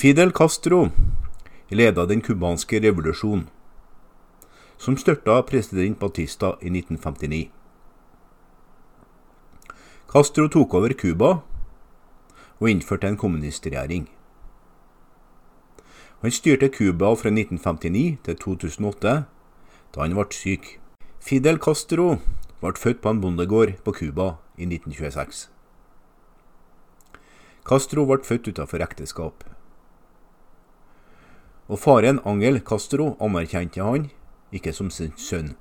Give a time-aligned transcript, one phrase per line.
[0.00, 0.88] Fidel Castro
[1.68, 3.42] leda den cubanske revolusjonen,
[4.78, 7.50] som størta president Batista i 1959.
[10.08, 11.30] Castro tok over Cuba
[12.60, 14.08] og innførte en kommunistregjering.
[16.24, 19.14] Han styrte Cuba fra 1959 til 2008,
[19.92, 20.78] da han ble syk.
[21.20, 22.16] Fidel Castro
[22.64, 25.48] ble født på en bondegård på Cuba i 1926.
[27.68, 29.50] Castro ble født utenfor ekteskap.
[31.70, 34.08] Og faren Angel Castro anerkjente han
[34.50, 35.52] ikke som sin sønn.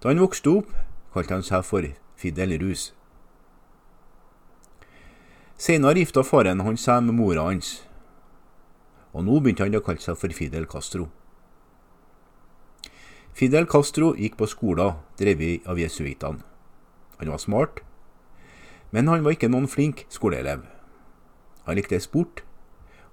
[0.00, 0.70] Da han vokste opp,
[1.12, 1.84] kalte han seg for
[2.16, 2.90] Fidel Rus.
[5.60, 7.82] Senere gifta faren hans seg med mora hans,
[9.12, 11.10] og nå begynte han å kalle seg for Fidel Castro.
[13.36, 16.40] Fidel Castro gikk på skoler drevet av jesuitene.
[17.20, 17.82] Han var smart,
[18.90, 20.64] men han var ikke noen flink skoleelev.
[21.66, 22.40] Han likte sport,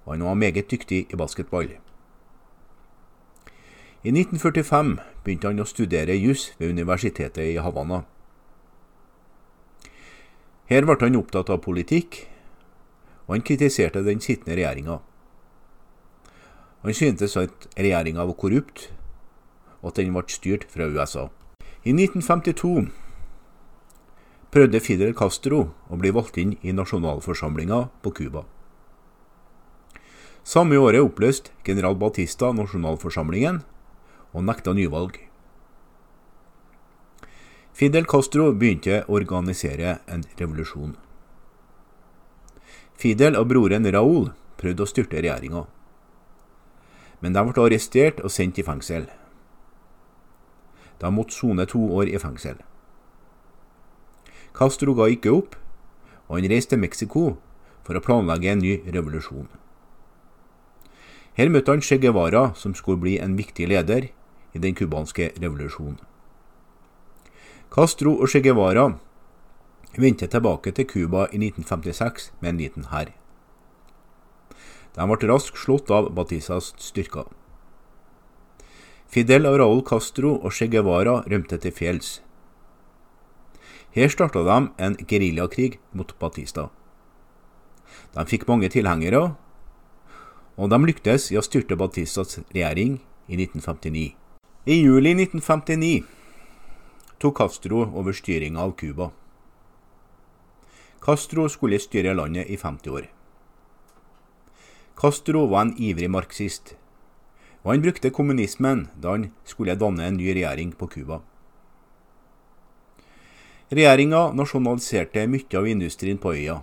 [0.08, 1.68] og han var meget dyktig i basketball.
[4.02, 8.06] I 1945 begynte han å studere juss ved universitetet i Havanna.
[10.72, 12.22] Her ble han opptatt av politikk,
[13.26, 14.98] og han kritiserte den sittende regjeringa.
[16.86, 18.88] Han syntes at regjeringa var korrupt,
[19.82, 21.28] og at den ble styrt fra USA.
[21.84, 22.88] I 1952
[24.48, 28.48] prøvde Fidel Castro å bli valgt inn i nasjonalforsamlinga på Cuba.
[30.48, 33.58] Samme året oppløste general Batista nasjonalforsamlingen
[34.32, 35.18] og nekta nyvalg.
[37.76, 40.94] Fidel Castro begynte å organisere en revolusjon.
[42.96, 45.66] Fidel og broren Raúl prøvde å styrte regjeringa,
[47.20, 49.04] men de ble arrestert og sendt i fengsel.
[50.96, 52.56] De måtte sone to år i fengsel.
[54.56, 55.60] Castro ga ikke opp,
[56.24, 57.30] og han reiste til Mexico
[57.84, 59.67] for å planlegge en ny revolusjon.
[61.38, 64.08] Her møtte han Che Guevara, som skulle bli en viktig leder
[64.54, 66.00] i den cubanske revolusjonen.
[67.70, 68.98] Castro og Che Guevara
[69.96, 73.14] vendte tilbake til Cuba i 1956 med en liten hær.
[74.96, 77.30] De ble raskt slått av Batistas styrker.
[79.06, 82.20] Fidel og Raúl Castro og Che Guevara rømte til fjells.
[83.94, 86.68] Her starta de en geriljakrig mot Batista.
[88.14, 89.36] De fikk mange tilhengere,
[90.58, 92.98] og de lyktes i å styrte Batistas regjering
[93.30, 94.08] i 1959.
[94.66, 96.02] I juli 1959
[97.22, 99.10] tok Castro over styringa av Cuba.
[101.00, 103.06] Castro skulle styre landet i 50 år.
[104.98, 106.74] Castro var en ivrig marxist,
[107.62, 111.20] og han brukte kommunismen da han skulle danne en ny regjering på Cuba.
[113.70, 116.58] Regjeringa nasjonaliserte mye av industrien på øya,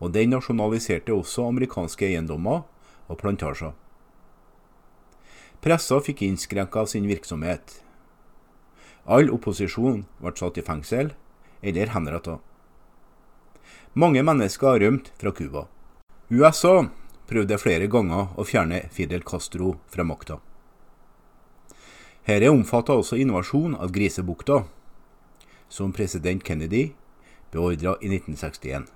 [0.00, 2.66] og den nasjonaliserte også amerikanske eiendommer
[3.10, 3.74] og plantasjer.
[5.60, 7.80] Pressa fikk innskrenka sin virksomhet.
[9.04, 11.12] All opposisjon ble satt i fengsel
[11.60, 12.38] eller henretta.
[13.92, 15.66] Mange mennesker har rømt fra Cuba.
[16.30, 16.86] USA
[17.26, 20.38] prøvde flere ganger å fjerne Fidel Castro fra makta.
[22.30, 24.60] Dette omfatta også invasjon av Grisebukta,
[25.68, 26.92] som president Kennedy
[27.50, 28.86] beordra i 1961.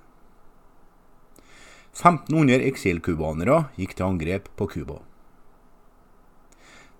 [1.95, 4.97] 1500 eksilcubanere gikk til angrep på Cuba.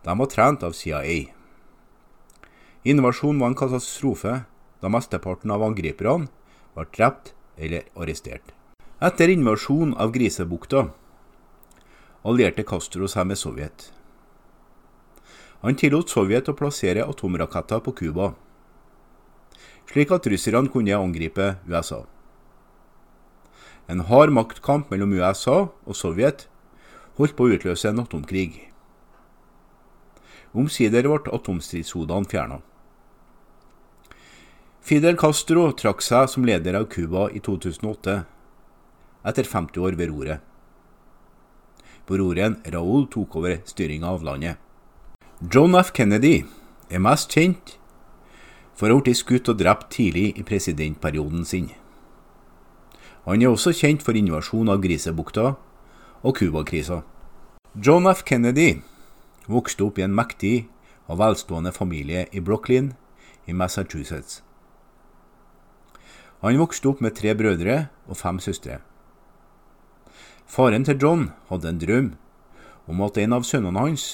[0.08, 1.26] De var trent av CIA.
[2.88, 4.46] Invasjonen var en katastrofe,
[4.80, 6.30] da mesteparten av angriperne
[6.78, 8.54] ble drept eller arrestert.
[9.04, 10.86] Etter invasjonen av Grisebukta
[12.24, 13.90] allierte Castro seg med Sovjet.
[15.60, 18.32] Han tillot Sovjet å plassere atomraketter på Cuba,
[19.92, 22.06] slik at russerne kunne angripe USA.
[23.88, 26.48] En hard maktkamp mellom USA og Sovjet
[27.20, 28.72] holdt på å utløse en atomkrig.
[30.56, 32.62] Omsider ble atomstridshodene fjerna.
[34.86, 38.20] Fidel Castro trakk seg som leder av Cuba i 2008,
[39.26, 40.44] etter 50 år ved roret.
[42.06, 44.62] Broren Raúl tok over styringa av landet.
[45.42, 45.90] John F.
[45.94, 46.44] Kennedy
[46.90, 47.80] er mest kjent
[48.78, 51.72] for å ha blitt skutt og drept tidlig i presidentperioden sin.
[53.26, 55.56] Han er også kjent for invasjonen av Grisebukta
[56.22, 57.02] og Cuba-krisa.
[57.74, 58.22] John F.
[58.22, 58.84] Kennedy
[59.50, 60.68] vokste opp i en mektig
[61.10, 62.92] og velstående familie i Brooklyn
[63.50, 64.44] i Massachusetts.
[66.46, 68.78] Han vokste opp med tre brødre og fem søstre.
[70.46, 72.12] Faren til John hadde en drøm
[72.86, 74.06] om at en av sønnene hans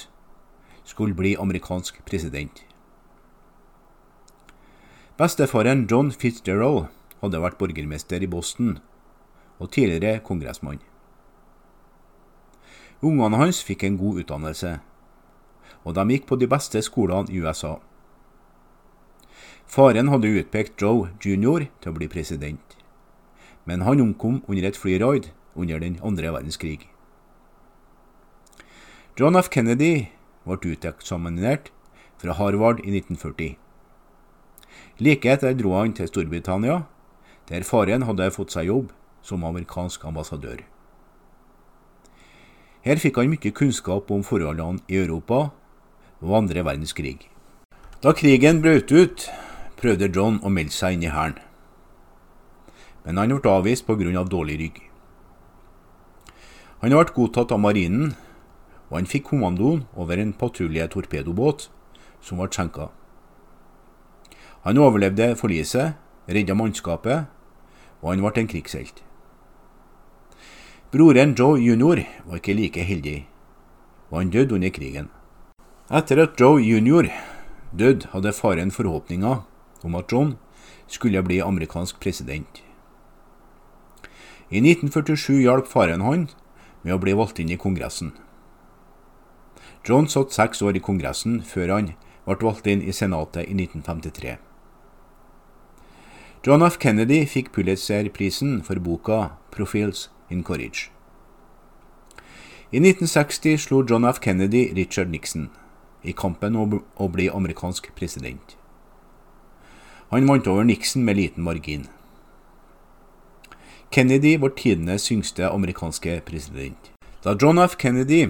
[0.87, 2.63] skulle bli amerikansk president.
[5.19, 6.87] Bestefaren John Fitzgerald
[7.19, 8.79] hadde vært borgermester i Boston
[9.61, 10.81] og tidligere kongressmann.
[13.01, 14.75] Ungene hans fikk en god utdannelse,
[15.85, 17.77] og de gikk på de beste skolene i USA.
[19.71, 21.67] Faren hadde utpekt Joe jr.
[21.81, 22.77] til å bli president,
[23.65, 26.89] men han omkom under et flyraid under den andre verdenskrig.
[29.17, 29.49] John F.
[29.53, 30.09] Kennedy
[30.45, 31.69] ble uteksaminert
[32.21, 33.57] fra Harvard i 1940.
[35.01, 36.83] Like etter dro han til Storbritannia,
[37.49, 38.91] der faren hadde fått seg jobb
[39.21, 40.61] som amerikansk ambassadør.
[42.81, 45.51] Her fikk han mye kunnskap om forholdene i Europa
[46.21, 47.29] og andre verdenskrig.
[48.01, 49.27] Da krigen brøt ut,
[49.77, 51.37] prøvde John å melde seg inn i hæren.
[53.05, 54.09] Men han ble avvist pga.
[54.17, 54.81] Av dårlig rygg.
[56.81, 58.15] Han ble godtatt av marinen,
[58.89, 61.69] og han fikk kommandoen over en patrulje torpedobåt
[62.21, 62.89] som ble senka.
[64.65, 65.93] Han overlevde forliset,
[66.27, 67.29] redda mannskapet,
[68.01, 69.03] og han ble en krigshelt.
[70.91, 72.01] Broren Joe jr.
[72.25, 73.21] var ikke like heldig,
[74.09, 75.07] og han døde under krigen.
[75.87, 77.07] Etter at Joe jr.
[77.71, 79.37] døde, hadde faren forhåpninger
[79.87, 80.35] om at John
[80.87, 82.59] skulle bli amerikansk president.
[84.51, 86.27] I 1947 hjalp faren han
[86.83, 88.11] med å bli valgt inn i Kongressen.
[89.87, 91.93] John satt seks år i Kongressen før han
[92.27, 94.39] ble valgt inn i Senatet i 1953.
[96.43, 96.75] John F.
[96.75, 100.89] Kennedy fikk Pulitzer-prisen for boka 'Profiles in Courage'.
[102.71, 104.19] I 1960 slo John F.
[104.19, 105.49] Kennedy Richard Nixon
[106.03, 108.55] i kampen om å bli amerikansk president.
[110.11, 111.89] Han vant over Nixon med liten margin.
[113.91, 116.91] Kennedy var tidenes yngste amerikanske president.
[117.23, 117.75] Da John F.
[117.77, 118.29] Kennedy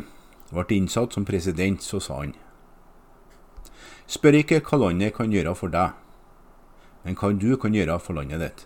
[0.49, 2.33] ble innsatt som president, så sa han
[4.09, 5.93] Spør ikke hva landet kan gjøre for deg,
[7.05, 8.65] men hva du kan gjøre for landet ditt.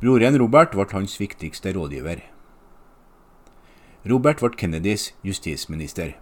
[0.00, 2.18] Broren Robert ble hans viktigste rådgiver.
[4.10, 6.16] Robert ble Kennedys justisminister.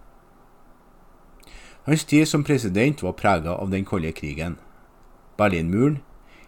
[1.87, 4.59] Hans tid som president var prega av den kalde krigen,
[5.37, 5.97] Berlinmuren,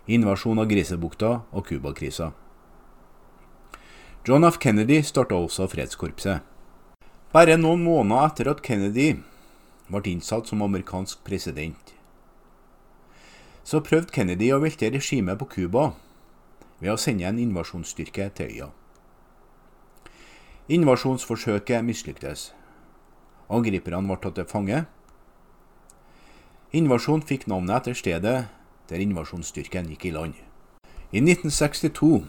[0.08, 2.30] invasjon av Grisebukta og Cuba-krisa.
[4.26, 4.62] John F.
[4.62, 6.46] Kennedy starta også Fredskorpset.
[7.34, 9.16] Bare noen måneder etter at Kennedy
[9.90, 11.92] ble innsatt som amerikansk president,
[13.66, 15.90] så prøvde Kennedy å velte regimet på Cuba
[16.86, 18.68] ved å sende en invasjonsstyrke til øya.
[20.70, 22.52] Invasjonsforsøket mislyktes.
[23.50, 24.84] Angriperne ble tatt til fange.
[26.78, 28.36] Invasjonen fikk navnet etter stedet
[28.90, 30.38] der invasjonsstyrken gikk i land.
[31.10, 32.22] I 1962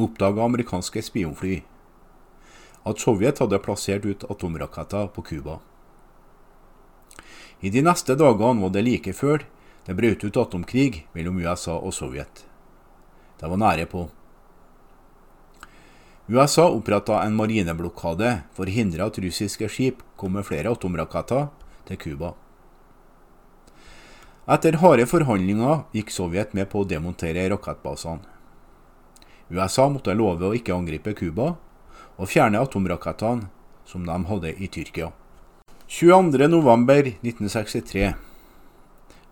[0.00, 1.60] oppdaga amerikanske spionfly
[2.88, 5.58] at Sovjet hadde plassert ut atomraketter på Cuba.
[7.60, 9.44] I de neste dagene var det like før
[9.84, 12.44] det brøt ut atomkrig mellom USA og Sovjet.
[13.44, 14.08] Det var nære på.
[16.32, 21.52] USA oppretta en marineblokade for å hindre at russiske skip kom med flere atomraketter
[21.84, 22.32] til Cuba.
[24.48, 28.24] Etter harde forhandlinger gikk Sovjet med på å demontere rakettbasene.
[29.52, 31.60] USA måtte love å ikke angripe Cuba
[32.16, 33.52] og fjerne atomrakettene
[33.84, 35.12] som de hadde i Tyrkia.
[35.92, 38.16] 22.11.1963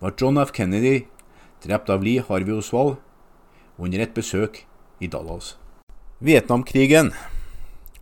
[0.04, 0.52] var John F.
[0.52, 1.08] Kennedy
[1.64, 3.00] drept av Lee Harvey Oswald
[3.82, 4.62] under et besøk
[5.02, 5.56] i Dallas.
[6.22, 7.10] Vietnamkrigen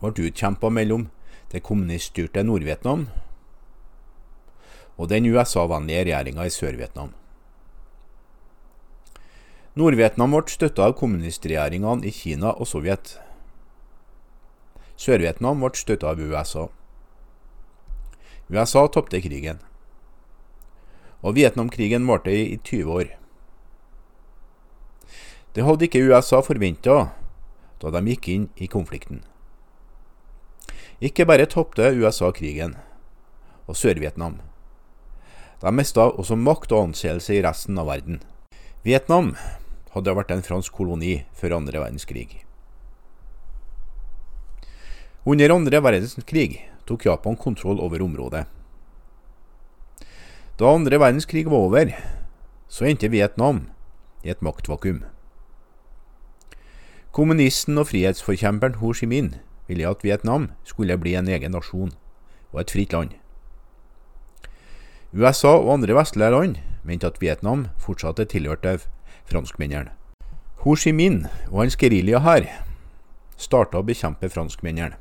[0.01, 1.09] ble utkjempa mellom
[1.53, 3.09] det kommuniststyrte Nord-Vietnam
[5.01, 7.15] og den USA-vennlige regjeringa i Sør-Vietnam.
[9.81, 13.15] Nord-Vietnam ble støtta av kommunistregjeringene i Kina og Sovjet.
[15.01, 16.67] Sør-Vietnam ble støtta av USA.
[18.51, 19.63] USA tapte krigen,
[21.23, 23.20] og Vietnamkrigen varte i 20 år.
[25.55, 27.11] Det hadde ikke USA forventa
[27.81, 29.23] da de gikk inn i konflikten.
[31.01, 32.77] Ikke bare tapte USA krigen,
[33.65, 34.37] og Sør-Vietnam.
[35.61, 38.21] De mista også makt og anseelse i resten av verden.
[38.85, 39.35] Vietnam
[39.95, 42.45] hadde vært en fransk koloni før andre verdenskrig.
[45.29, 48.47] Under andre verdenskrig tok Japan kontroll over området.
[50.61, 51.95] Da andre verdenskrig var over,
[52.69, 53.67] så endte Vietnam
[54.25, 55.03] i et maktvakuum.
[57.11, 59.33] Kommunisten og frihetsforkjemperen Ho Chi Minh
[59.67, 61.91] ville at Vietnam skulle bli en egen nasjon
[62.53, 63.17] og et fritt land.
[65.11, 68.77] USA og andre vestlige land mente at Vietnam fortsatt tilhørte
[69.27, 69.91] franskmennene.
[70.63, 72.21] Ho Chi Minh og hans gerilja
[73.37, 74.95] starta å bekjempe franskmennene.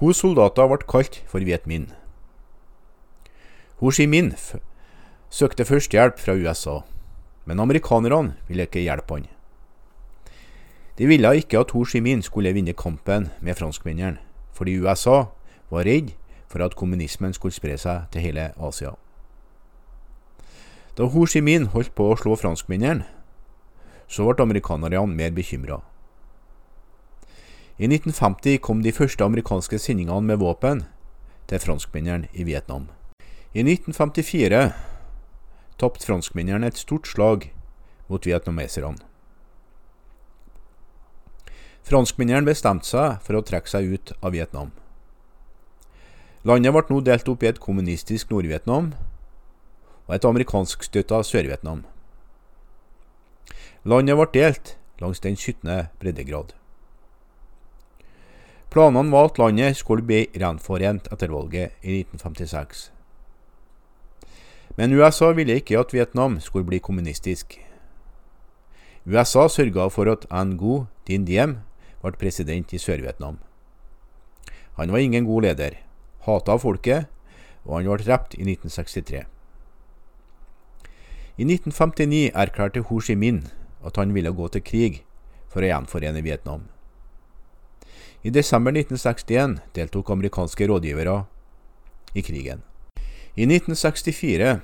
[0.00, 1.92] Hos soldater ble kalt for Viet Minh.
[3.78, 4.34] Ho Chi Minh
[5.30, 6.80] søkte først hjelp fra USA,
[7.44, 9.28] men amerikanerne ville ikke hjelpe han.
[10.98, 14.18] De ville ikke at Ho Chi Minh skulle vinne kampen med franskmennene,
[14.52, 15.24] fordi USA
[15.70, 16.12] var redd
[16.48, 18.92] for at kommunismen skulle spre seg til hele Asia.
[20.96, 23.06] Da Ho Chi Minh holdt på å slå franskmennene,
[24.08, 25.80] så ble amerikanerne mer bekymra.
[27.80, 30.84] I 1950 kom de første amerikanske sendingene med våpen
[31.48, 32.90] til franskmennene i Vietnam.
[33.56, 34.60] I 1954
[35.80, 37.48] tapte franskmennene et stort slag
[38.12, 39.11] mot vietnameserne.
[41.82, 44.70] Franskmennene bestemte seg for å trekke seg ut av Vietnam.
[46.46, 48.92] Landet ble nå delt opp i et kommunistisk Nord-Vietnam
[50.06, 51.84] og et amerikanskstøtta Sør-Vietnam.
[53.86, 55.88] Landet ble delt langs den 17.
[56.02, 56.54] breddegrad.
[58.72, 62.90] Planene var at landet skulle bli gjenforent etter valget i 1956.
[64.78, 67.58] Men USA ville ikke at Vietnam skulle bli kommunistisk.
[69.04, 71.58] USA sørga for at Ngo Dinh Diem
[72.02, 73.38] ble president i Sør-Vietnam.
[74.76, 75.78] Han var ingen god leder,
[76.26, 77.06] hata folket,
[77.64, 79.24] og han ble drept i 1963.
[81.38, 83.46] I 1959 erklærte Ho Chi Minh
[83.84, 85.02] at han ville gå til krig
[85.48, 86.68] for å gjenforene Vietnam.
[88.22, 91.24] I desember 1961 deltok amerikanske rådgivere
[92.14, 92.62] i krigen.
[93.34, 94.60] I 1964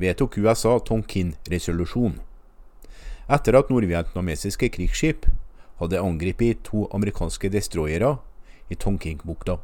[0.00, 2.20] vedtok USA Tonkin-resolusjonen.
[3.28, 5.26] etter at nordvietnamesiske krigsskip
[5.82, 8.16] hadde angrepet to amerikanske destroyere
[8.70, 9.58] i Tonkingbukta.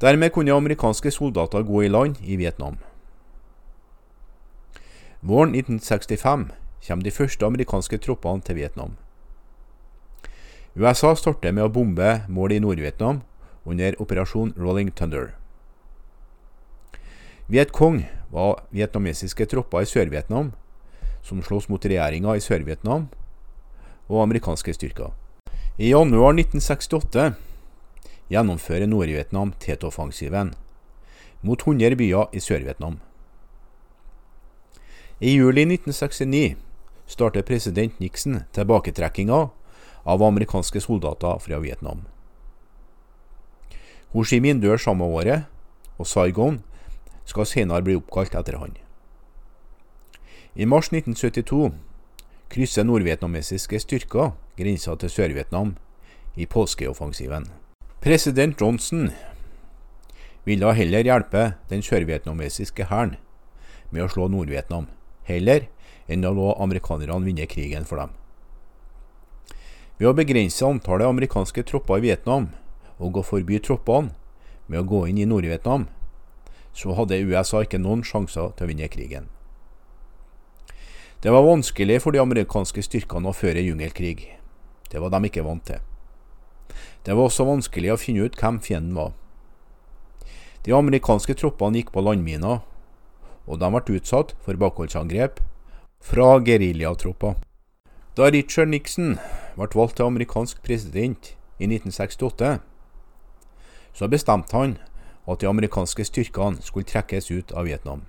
[0.00, 2.78] Dermed kunne amerikanske soldater gå i land i Vietnam.
[5.20, 6.48] Våren 1965
[6.86, 8.94] kommer de første amerikanske troppene til Vietnam.
[10.78, 13.24] USA starter med å bombe mål i Nord-Vietnam
[13.66, 15.32] under operasjon Rolling Thunder.
[17.48, 20.52] Viet Cong var vietnamesiske tropper i Sør-Vietnam
[21.24, 23.08] som slåss mot regjeringa i Sør-Vietnam
[24.08, 25.12] og amerikanske styrker.
[25.78, 27.34] I januar 1968
[28.32, 30.54] gjennomfører Nord-Vietnam Tet-offensiven
[31.42, 32.98] mot 100 byer i Sør-Vietnam.
[35.20, 36.56] I juli 1969
[37.06, 39.48] starter president Nixon tilbaketrekkinga
[40.04, 42.04] av amerikanske soldater fra Vietnam.
[44.12, 45.44] Ho Chi Minh dør samme året,
[45.98, 46.62] og Saigon
[47.28, 48.76] skal senere bli oppkalt etter han.
[50.56, 51.74] I mars 1972
[52.48, 55.74] krysser nordvietnamesiske styrker grensa til Sør-Vietnam
[56.36, 57.48] i påskeoffensiven.
[58.00, 59.10] President Johnson
[60.44, 63.16] ville heller hjelpe den sørvietnamesiske hæren
[63.90, 64.88] med å slå Nord-Vietnam,
[65.28, 65.68] heller
[66.08, 68.14] enn å la amerikanerne vinne krigen for dem.
[69.98, 72.52] Ved å begrense antallet amerikanske tropper i Vietnam
[72.96, 74.14] og å forby troppene
[74.68, 75.88] med å gå inn i Nord-Vietnam,
[76.72, 79.26] så hadde USA ikke noen sjanser til å vinne krigen.
[81.22, 84.28] Det var vanskelig for de amerikanske styrkene å føre jungelkrig.
[84.86, 85.80] Det var de ikke vant til.
[87.02, 89.16] Det var også vanskelig å finne ut hvem fienden var.
[90.62, 92.60] De amerikanske troppene gikk på landminer,
[93.50, 95.40] og de ble utsatt for bakholdsangrep
[95.98, 97.34] fra geriljatropper.
[98.14, 99.16] Da Richard Nixon
[99.56, 102.60] ble valgt til amerikansk president i 1968,
[103.90, 104.78] så bestemte han
[105.26, 108.06] at de amerikanske styrkene skulle trekkes ut av Vietnam.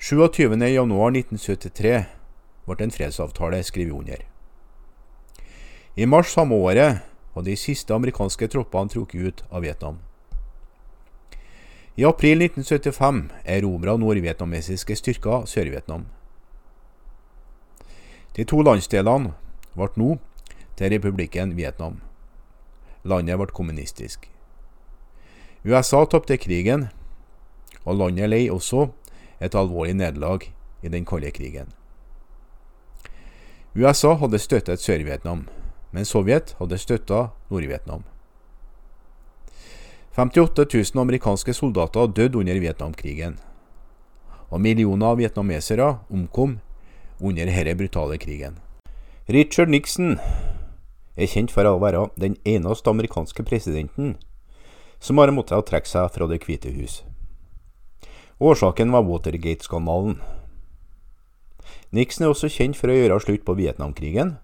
[0.00, 2.04] 27.1.1973
[2.64, 4.16] ble en fredsavtale skrevet under.
[5.96, 6.98] I mars samme året
[7.34, 9.98] var de siste amerikanske troppene trukket ut av Vietnam.
[12.00, 16.06] I april 1975 erobra nordvietnamesiske styrker Sør-Vietnam.
[18.36, 19.34] De to landsdelene
[19.76, 20.14] ble nå
[20.80, 22.00] til republikken Vietnam.
[23.04, 24.30] Landet ble kommunistisk.
[25.64, 26.88] USA tapte krigen,
[27.84, 28.88] og landet lei også
[29.40, 30.46] et alvorlig nederlag
[30.82, 31.72] i den kalde krigen.
[33.74, 35.46] USA hadde støttet Sør-Vietnam,
[35.92, 38.02] men Sovjet hadde støtta Nord-Vietnam.
[40.16, 43.38] 58 000 amerikanske soldater døde under Vietnamkrigen,
[44.50, 46.58] og millioner av vietnamesere omkom
[47.20, 48.58] under denne brutale krigen.
[49.30, 50.18] Richard Nixon
[51.14, 54.16] er kjent for å være den eneste amerikanske presidenten
[55.00, 57.00] som har måttet trekke seg fra Det hvite hus.
[58.42, 60.22] Årsaken var Watergate-skandalen.
[61.90, 64.38] Nixon er også kjent for å gjøre slutt på Vietnamkrigen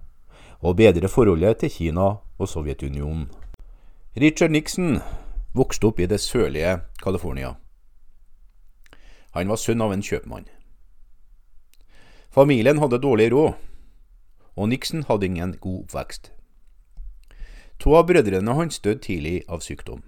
[0.61, 3.31] og bedre forholdet til Kina og Sovjetunionen.
[4.21, 4.99] Richard Nixon
[5.57, 7.55] vokste opp i det sørlige California.
[9.33, 10.45] Han var sønn av en kjøpmann.
[12.29, 13.57] Familien hadde dårlig råd,
[14.61, 16.35] og Nixon hadde ingen god oppvekst.
[17.81, 20.05] To av brødrene hans døde tidlig av sykdom.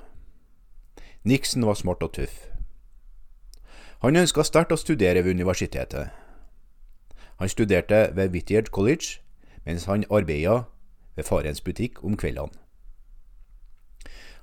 [1.24, 2.57] Nixon var smart og tøff.
[3.98, 6.12] Han ønska sterkt å studere ved universitetet.
[7.38, 9.18] Han studerte ved Whittier College,
[9.66, 10.68] mens han arbeida
[11.16, 12.54] ved farens butikk om kveldene.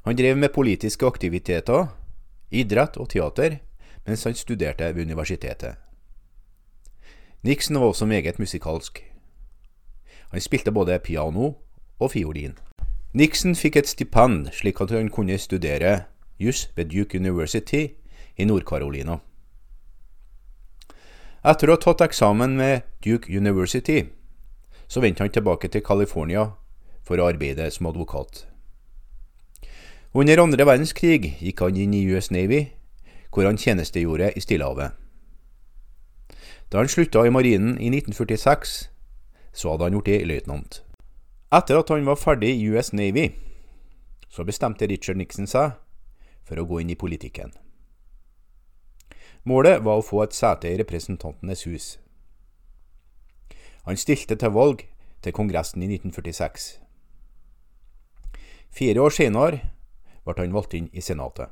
[0.06, 1.88] Han drev med politiske aktiviteter,
[2.52, 3.58] idrett og teater,
[4.06, 5.76] mens han studerte ved universitetet.
[7.44, 9.00] Nixon var også meget musikalsk.
[10.32, 11.54] Han spilte både piano
[12.00, 12.58] og fiolin.
[13.14, 16.04] Nixon fikk et stipend slik at han kunne studere
[16.40, 17.88] juss ved Duke University
[18.38, 19.18] i Nord-Carolina.
[21.46, 24.00] Etter å ha tatt eksamen med Duke University,
[24.90, 26.48] så vendte han tilbake til California
[27.06, 28.48] for å arbeide som advokat.
[30.18, 32.64] Under andre verdenskrig gikk han inn i US Navy,
[33.30, 34.96] hvor han tjenestegjorde i Stillehavet.
[36.74, 38.74] Da han slutta i marinen i 1946,
[39.54, 40.80] så hadde han blitt løytnant.
[41.54, 43.28] Etter at han var ferdig i US Navy,
[44.34, 45.78] så bestemte Richard Nixon seg
[46.42, 47.54] for å gå inn i politikken.
[49.46, 51.86] Målet var å få et sete i Representantenes hus.
[53.86, 54.82] Han stilte til valg
[55.22, 56.80] til Kongressen i 1946.
[58.74, 59.60] Fire år senere
[60.26, 61.52] ble han valgt inn i Senatet.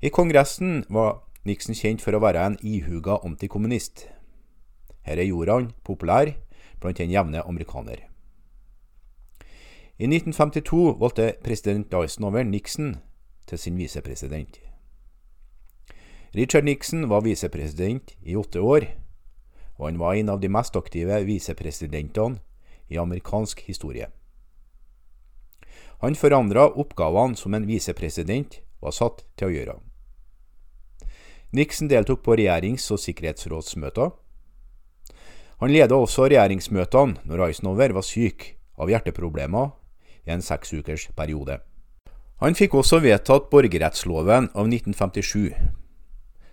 [0.00, 4.06] I Kongressen var Nixon kjent for å være en ihuga antikommunist.
[5.04, 6.32] Her gjorde han populær
[6.80, 8.06] blant den jevne amerikaner.
[9.98, 12.96] I 1952 valgte president Eisenhower Nixon
[13.50, 14.60] til sin visepresident.
[16.32, 18.84] Richard Nixon var visepresident i åtte år,
[19.78, 22.40] og han var en av de mest aktive visepresidentene
[22.92, 24.10] i amerikansk historie.
[26.04, 29.76] Han forandra oppgavene som en visepresident var satt til å gjøre.
[31.56, 34.12] Nixon deltok på regjerings- og sikkerhetsrådsmøter.
[35.58, 39.72] Han ledet også regjeringsmøtene når Eisenhower var syk av hjerteproblemer
[40.28, 41.58] i en seksukers periode.
[42.38, 45.56] Han fikk også vedtatt borgerrettsloven av 1957,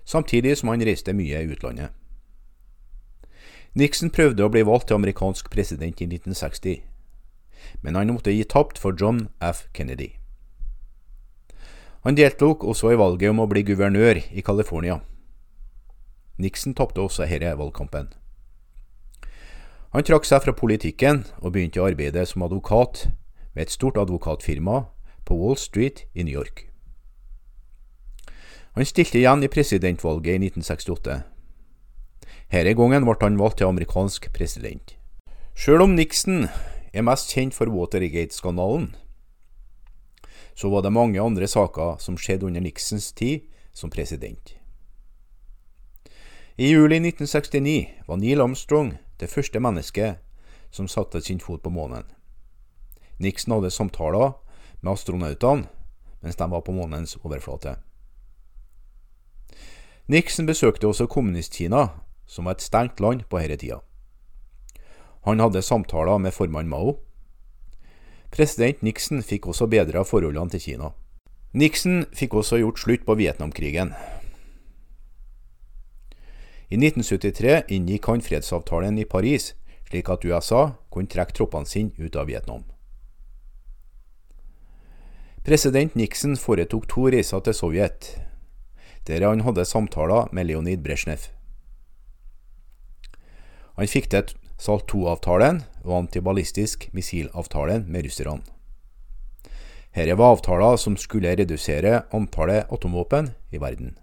[0.06, 1.92] samtidig som han reiste mye i utlandet.
[3.76, 6.78] Nixon prøvde å bli valgt til amerikansk president i 1960,
[7.84, 9.66] men han måtte gi tapt for John F.
[9.76, 10.14] Kennedy.
[12.06, 15.02] Han deltok også i valget om å bli guvernør i California.
[16.38, 18.14] Nixon tapte også denne valgkampen.
[19.96, 23.08] Han trakk seg fra politikken og begynte å arbeide som advokat
[23.56, 24.86] ved et stort advokatfirma
[25.26, 26.75] på Wall Street i New York.
[28.76, 31.22] Han stilte igjen i presidentvalget i 1968.
[32.52, 34.98] Denne gangen ble han valgt til amerikansk president.
[35.56, 36.50] Sjøl om Nixon
[36.92, 38.90] er mest kjent for Watergate-skandalen,
[40.56, 44.58] så var det mange andre saker som skjedde under Nixons tid som president.
[46.58, 50.20] I juli 1969 var Neil Armstrong det første mennesket
[50.72, 52.04] som satte sin fot på månen.
[53.20, 54.36] Nixon hadde samtaler
[54.82, 55.68] med astronautene
[56.20, 57.78] mens de var på månens overflate.
[60.08, 61.88] Nixon besøkte også Kommunist-Kina,
[62.30, 63.80] som var et stengt land på denne tida.
[65.26, 67.00] Han hadde samtaler med formann Mao.
[68.30, 70.92] President Nixon fikk også bedra forholdene til Kina.
[71.58, 73.96] Nixon fikk også gjort slutt på Vietnamkrigen.
[76.70, 79.56] I 1973 inngikk han fredsavtalen i Paris,
[79.90, 82.62] slik at USA kunne trekke troppene sine ut av Vietnam.
[85.46, 88.14] President Nixon foretok to reiser til Sovjet,
[89.08, 91.30] der han hadde samtaler med Leonid Brezjnev.
[93.76, 98.42] Han fikk til SALT II-avtalen og antiballistisk missilavtalen med russerne.
[99.96, 103.94] Dette var avtaler som skulle redusere antallet atomvåpen i verden.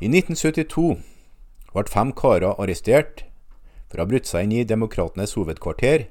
[0.00, 0.96] I 1972
[1.72, 3.24] ble fem karer arrestert
[3.88, 6.06] for å ha brutt seg inn i Demokratenes hovedkvarter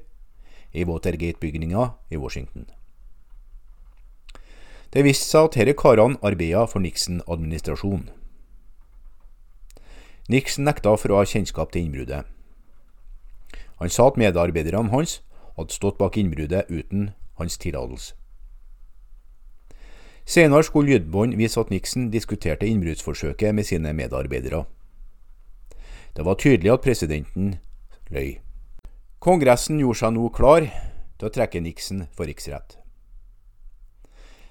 [0.75, 2.67] i Watergate-bygninga i Washington.
[4.93, 8.09] Det viste seg at disse karene arbeidet for Nixon-administrasjonen.
[10.29, 12.25] Nixon nekta for å ha kjennskap til innbruddet.
[13.77, 15.19] Han sa at medarbeiderne hans
[15.57, 18.15] hadde stått bak innbruddet uten hans tillatelse.
[20.25, 24.63] Senere skulle lydbånd vise at Nixon diskuterte innbruddsforsøket med sine medarbeidere.
[26.15, 27.59] Det var tydelig at presidenten
[28.09, 28.39] løy.
[29.21, 30.65] Kongressen gjorde seg nå klar
[31.19, 32.79] til å trekke Nixon for riksrett.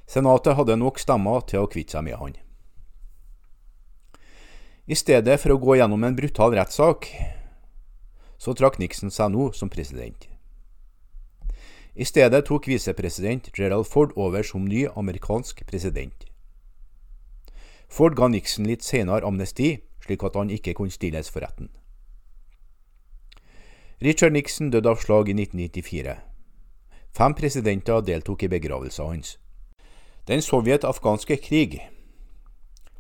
[0.07, 2.37] Senatet hadde nok stemmer til å kvitte seg med han.
[4.85, 7.07] I stedet for å gå gjennom en brutal rettssak,
[8.37, 10.27] så trakk Nixon seg nå som president.
[11.97, 16.27] I stedet tok visepresident Gerald Ford over som ny amerikansk president.
[17.89, 21.71] Ford ga Nixon litt senere amnesti, slik at han ikke kunne stilles for retten.
[24.05, 26.19] Richard Nixon døde av slag i 1994.
[27.17, 29.37] Fem presidenter deltok i begravelsen hans.
[30.29, 31.81] Den sovjet-afghanske krig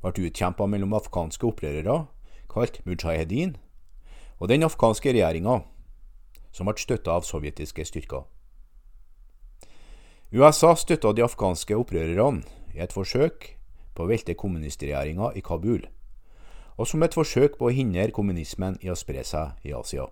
[0.04, 2.04] ble utkjempa mellom afghanske opprørere,
[2.52, 3.56] kalt mujahedin,
[4.38, 5.62] og den afghanske regjeringa,
[6.52, 8.26] som ble støtta av sovjetiske styrker.
[10.34, 12.42] USA støtta de afghanske opprørerne
[12.74, 13.52] i et forsøk
[13.94, 15.86] på å velte kommunistregjeringa i Kabul,
[16.74, 20.08] og som et forsøk på å hindre kommunismen i å spre seg i Asia.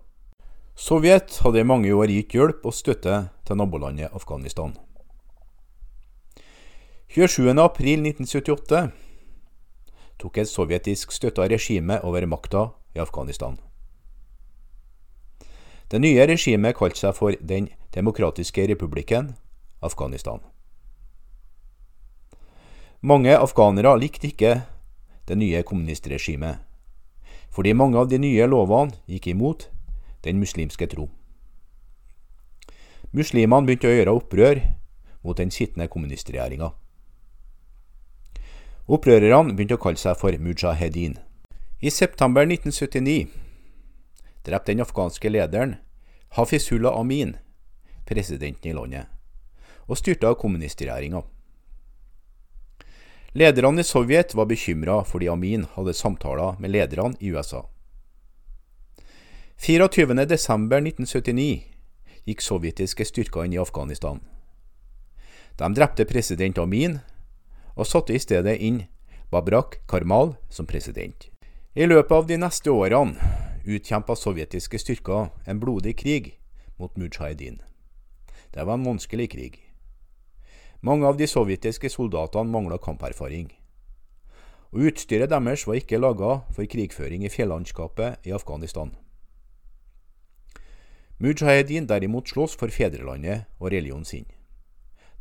[0.79, 4.73] Sovjet hadde i mange år gitt hjelp og støtte til nabolandet Afghanistan.
[7.13, 8.87] 27.4.1978
[10.19, 13.57] tok et sovjetisk støtta regime over makta i Afghanistan.
[15.91, 19.35] Det nye regimet kalte seg for Den demokratiske republikken
[19.81, 20.39] Afghanistan.
[23.01, 24.61] Mange afghanere likte ikke
[25.27, 26.61] det nye kommunistregimet,
[27.51, 29.67] fordi mange av de nye lovene gikk imot
[30.23, 31.09] den muslimske tro.
[33.13, 34.61] Muslimene begynte å gjøre opprør
[35.21, 36.71] mot den sittende kommunistregjeringa.
[38.83, 41.15] Opprørerne begynte å kalle seg for mujahedin.
[41.79, 43.29] I september 1979
[44.43, 45.77] drepte den afghanske lederen
[46.35, 47.37] Hafizullah Amin
[48.03, 49.07] presidenten i landet,
[49.87, 51.21] og styrta kommunistregjeringa.
[53.33, 57.63] Lederne i Sovjet var bekymra fordi Amin hadde samtaler med lederne i USA.
[59.63, 61.63] 24.12.1979
[62.27, 64.19] gikk sovjetiske styrker inn i Afghanistan.
[65.55, 66.99] De drepte president Amin
[67.75, 68.83] og satte i stedet inn
[69.31, 71.29] Babrak Karmal som president.
[71.73, 73.17] I løpet av de neste årene
[73.65, 76.33] utkjempa sovjetiske styrker en blodig krig
[76.77, 77.61] mot mujahedin.
[78.53, 79.59] Det var en vanskelig krig.
[80.81, 83.47] Mange av de sovjetiske soldatene mangla kamperfaring.
[84.73, 88.91] Og utstyret deres var ikke laga for krigføring i fjellandskapet i Afghanistan.
[91.17, 94.25] Mujahedin derimot sloss for fedrelandet og religionen sin.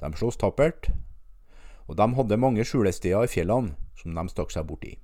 [0.00, 0.90] De sloss tappert,
[1.88, 4.96] og de hadde mange skjulesteder i fjellene som de stakk seg borti.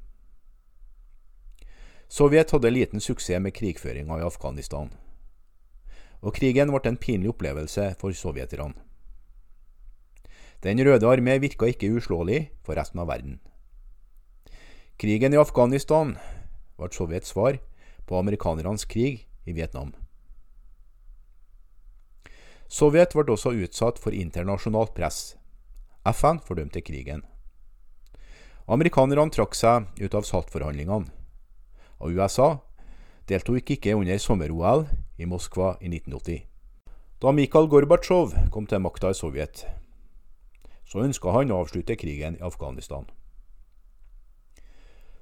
[2.09, 4.89] Sovjet hadde liten suksess med krigføringa i Afghanistan,
[6.25, 8.75] og krigen ble en pinlig opplevelse for sovjeterne.
[10.65, 13.39] Den røde armé virka ikke uslåelig for resten av verden.
[14.99, 16.17] Krigen i Afghanistan
[16.79, 17.61] ble Sovjets svar
[18.09, 19.93] på amerikanernes krig i Vietnam.
[22.69, 25.37] Sovjet ble også utsatt for internasjonalt press.
[26.13, 27.25] FN fordømte krigen.
[28.69, 31.09] Amerikanerne trakk seg ut av SALT-forhandlingene,
[31.99, 32.59] og USA
[33.29, 34.87] deltok ikke under sommer-OL
[35.19, 36.45] i Moskva i 1980.
[37.19, 39.65] Da Mikhail Gorbatsjov kom til makta i Sovjet,
[40.89, 43.09] så ønska han å avslutte krigen i Afghanistan.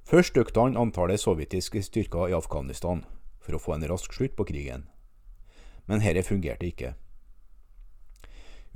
[0.06, 3.00] Først økte han antallet sovjetiske styrker i Afghanistan
[3.42, 4.84] for å få en rask slutt på krigen,
[5.86, 6.92] men dette fungerte ikke.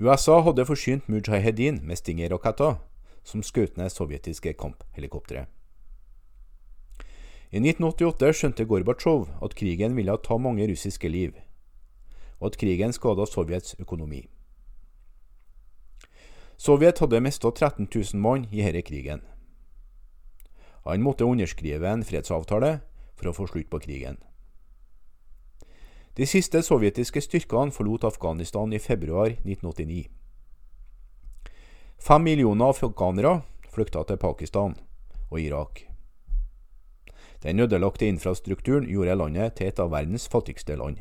[0.00, 2.78] USA hadde forsynt Mujahedin med Stinger-raketter,
[3.20, 5.42] som skjøt ned sovjetiske kamphelikoptre.
[7.52, 11.34] I 1988 skjønte Gorbatsjov at krigen ville ta mange russiske liv,
[12.40, 14.22] og at krigen skada Sovjets økonomi.
[16.56, 19.20] Sovjet hadde mista 13 000 mann i denne krigen.
[20.88, 22.78] Han måtte underskrive en fredsavtale
[23.20, 24.16] for å få slutt på krigen.
[26.16, 30.08] De siste sovjetiske styrkene forlot Afghanistan i februar 1989.
[32.00, 34.74] Fem millioner afghanere flykta til Pakistan
[35.30, 35.84] og Irak.
[37.42, 40.98] Den ødelagte infrastrukturen gjorde landet til et av verdens fattigste land.